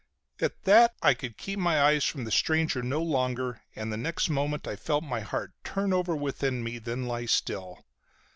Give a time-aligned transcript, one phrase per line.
[0.39, 4.29] At that I could keep my eyes from the stranger no longer, and the next
[4.31, 7.85] moment I felt my heart turn over within me, then lie still.